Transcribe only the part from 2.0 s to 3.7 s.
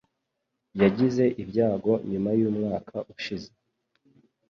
nyuma yumwaka ushize